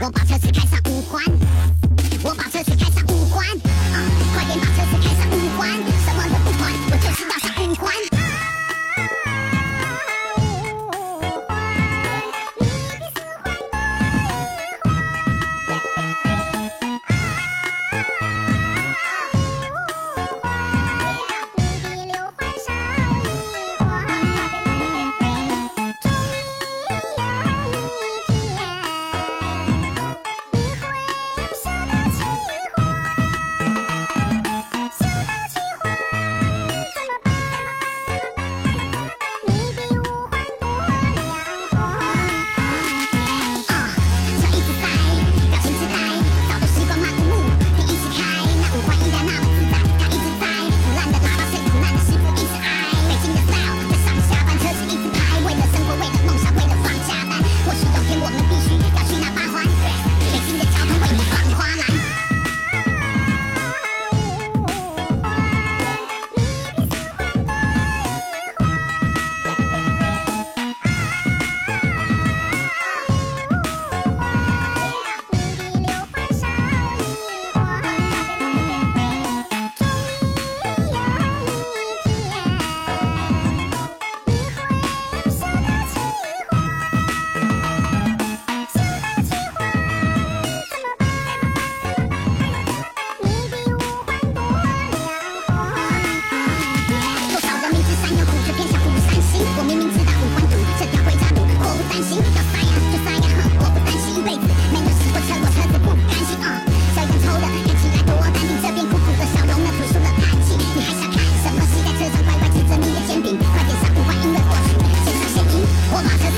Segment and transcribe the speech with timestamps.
[0.00, 1.55] 我把车子开上五环。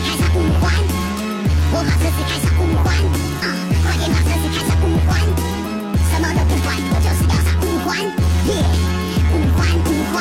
[0.00, 0.72] 开上五环
[1.72, 2.94] 我把车子开上五环
[3.42, 3.46] 啊
[3.84, 5.20] 快点把车子开上五环
[6.10, 7.98] 什么都不管我就是要上五环
[8.48, 8.52] 耶
[9.30, 10.16] 五环五环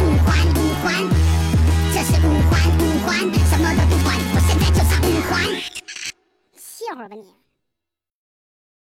[0.00, 0.84] 五环五环
[1.92, 3.08] 这是五环五环
[3.48, 5.32] 什么都不管我现在就上五环
[6.56, 7.39] 歇会吧你